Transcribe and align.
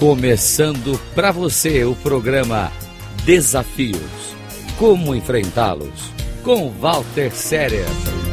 Começando 0.00 0.98
para 1.14 1.30
você 1.30 1.84
o 1.84 1.94
programa 1.94 2.72
Desafios. 3.26 4.34
Como 4.78 5.14
enfrentá-los? 5.14 6.10
Com 6.42 6.70
Walter 6.70 7.30
Séria. 7.36 7.84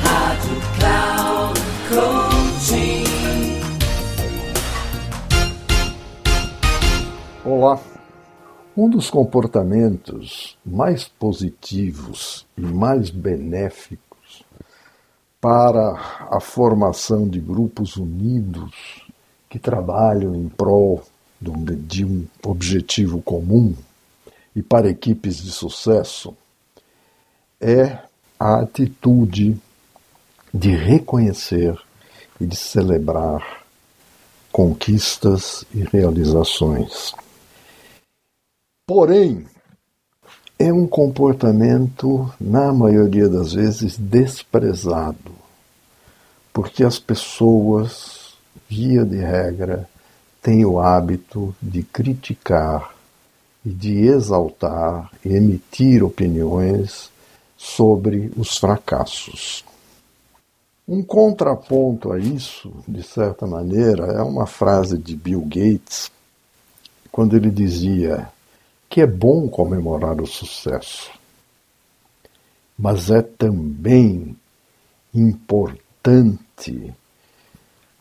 Rádio 0.00 0.56
Cloud 0.76 1.60
Coaching. 1.88 3.04
Olá. 7.44 7.80
Um 8.76 8.90
dos 8.90 9.08
comportamentos 9.08 10.58
mais 10.66 11.06
positivos 11.06 12.44
e 12.58 12.62
mais 12.62 13.08
benéficos 13.08 14.42
para 15.40 16.26
a 16.28 16.40
formação 16.40 17.28
de 17.28 17.38
grupos 17.38 17.96
unidos 17.96 19.06
que 19.48 19.60
trabalham 19.60 20.34
em 20.34 20.48
prol 20.48 21.04
de 21.74 22.04
um 22.04 22.26
objetivo 22.42 23.20
comum 23.22 23.74
e 24.54 24.62
para 24.62 24.88
equipes 24.88 25.36
de 25.42 25.50
sucesso 25.50 26.36
é 27.60 27.98
a 28.38 28.60
atitude 28.60 29.56
de 30.52 30.74
reconhecer 30.74 31.78
e 32.40 32.46
de 32.46 32.56
celebrar 32.56 33.62
conquistas 34.50 35.64
e 35.72 35.82
realizações. 35.84 37.14
Porém, 38.86 39.46
é 40.58 40.72
um 40.72 40.86
comportamento, 40.86 42.32
na 42.40 42.72
maioria 42.72 43.28
das 43.28 43.54
vezes, 43.54 43.96
desprezado, 43.96 45.32
porque 46.52 46.84
as 46.84 46.98
pessoas, 46.98 48.34
via 48.68 49.04
de 49.04 49.16
regra, 49.16 49.88
tem 50.42 50.64
o 50.64 50.80
hábito 50.80 51.54
de 51.62 51.84
criticar 51.84 52.92
e 53.64 53.70
de 53.70 54.08
exaltar 54.08 55.08
e 55.24 55.28
emitir 55.28 56.02
opiniões 56.02 57.10
sobre 57.56 58.32
os 58.36 58.58
fracassos. 58.58 59.64
Um 60.86 61.00
contraponto 61.00 62.12
a 62.12 62.18
isso, 62.18 62.72
de 62.88 63.04
certa 63.04 63.46
maneira, 63.46 64.06
é 64.06 64.22
uma 64.22 64.46
frase 64.46 64.98
de 64.98 65.14
Bill 65.14 65.42
Gates, 65.42 66.10
quando 67.12 67.36
ele 67.36 67.50
dizia 67.50 68.28
que 68.90 69.00
é 69.00 69.06
bom 69.06 69.48
comemorar 69.48 70.20
o 70.20 70.26
sucesso, 70.26 71.10
mas 72.76 73.10
é 73.10 73.22
também 73.22 74.36
importante 75.14 76.92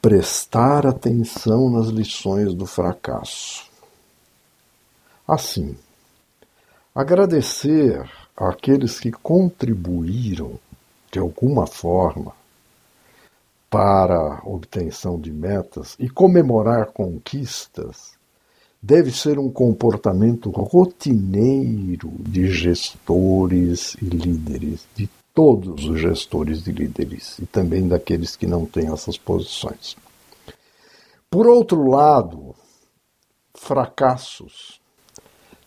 prestar 0.00 0.86
atenção 0.86 1.68
nas 1.70 1.88
lições 1.88 2.54
do 2.54 2.66
fracasso. 2.66 3.68
Assim, 5.26 5.76
agradecer 6.94 8.08
àqueles 8.36 9.00
que 9.00 9.10
contribuíram 9.10 10.58
de 11.10 11.18
alguma 11.18 11.66
forma 11.66 12.32
para 13.68 14.14
a 14.14 14.42
obtenção 14.44 15.20
de 15.20 15.30
metas 15.30 15.94
e 15.98 16.08
comemorar 16.08 16.86
conquistas 16.86 18.16
deve 18.80 19.10
ser 19.10 19.38
um 19.38 19.50
comportamento 19.50 20.50
rotineiro 20.50 22.10
de 22.20 22.50
gestores 22.50 23.96
e 24.00 24.04
líderes, 24.04 24.86
de 24.94 25.08
todos 25.38 25.84
os 25.84 26.00
gestores 26.00 26.66
e 26.66 26.72
líderes, 26.72 27.38
e 27.38 27.46
também 27.46 27.86
daqueles 27.86 28.34
que 28.34 28.44
não 28.44 28.66
têm 28.66 28.92
essas 28.92 29.16
posições. 29.16 29.96
Por 31.30 31.46
outro 31.46 31.88
lado, 31.88 32.56
fracassos 33.54 34.80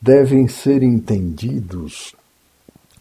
devem 0.00 0.48
ser 0.48 0.82
entendidos 0.82 2.16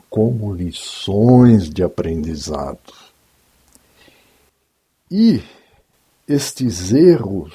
como 0.10 0.54
lições 0.54 1.70
de 1.70 1.84
aprendizado. 1.84 2.94
E 5.10 5.42
estes 6.28 6.92
erros 6.92 7.54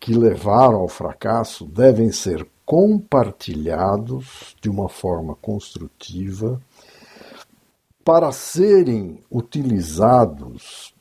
que 0.00 0.12
levaram 0.12 0.80
ao 0.80 0.88
fracasso 0.88 1.64
devem 1.64 2.10
ser 2.10 2.44
compartilhados 2.66 4.56
de 4.60 4.68
uma 4.68 4.88
forma 4.88 5.36
construtiva 5.36 6.60
para 8.04 8.32
serem 8.32 9.20
utilizados 9.30 10.92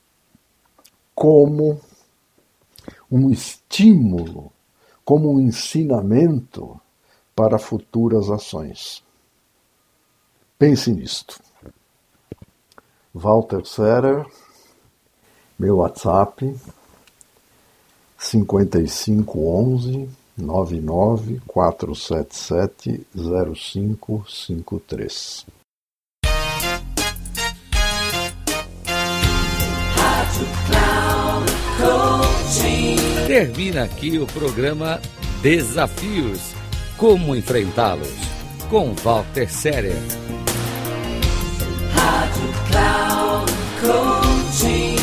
como 1.15 1.81
um 3.11 3.29
estímulo, 3.29 4.51
como 5.03 5.33
um 5.33 5.39
ensinamento 5.39 6.79
para 7.35 7.59
futuras 7.59 8.29
ações. 8.29 9.03
Pense 10.57 10.89
nisto. 10.91 11.39
Walter 13.13 13.65
Serer, 13.65 14.25
meu 15.59 15.75
WhatsApp 15.77 16.57
5511 18.17 20.07
99477 20.37 23.05
0553. 23.13 25.45
Termina 33.31 33.83
aqui 33.83 34.17
o 34.17 34.27
programa 34.27 34.99
Desafios. 35.41 36.51
Como 36.97 37.33
enfrentá-los? 37.33 38.09
Com 38.69 38.93
Walter 38.93 39.49
Séria. 39.49 39.95
Rádio 41.93 42.53
Cloud 42.67 43.51
Coaching. 43.79 44.97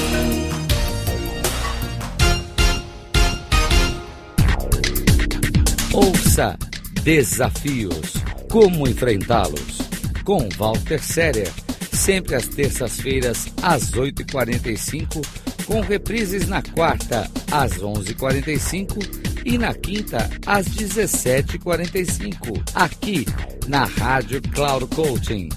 Ouça 5.95 6.59
Desafios. 7.03 8.13
Como 8.51 8.87
enfrentá-los? 8.87 9.79
Com 10.23 10.51
Walter 10.59 11.03
Séria. 11.03 11.51
Sempre 11.91 12.35
às 12.35 12.47
terças-feiras, 12.47 13.47
às 13.63 13.91
8h45 13.93 15.48
com 15.69 15.81
reprises 15.81 16.49
na 16.49 16.61
quarta 16.63 17.31
às 17.53 17.73
11h45 17.73 19.29
e 19.45 19.59
na 19.59 19.75
quinta 19.75 20.31
às 20.47 20.67
17h45, 20.67 22.63
aqui 22.75 23.27
na 23.69 23.85
Rádio 23.85 24.41
Cloud 24.51 24.87
Coaching. 24.97 25.51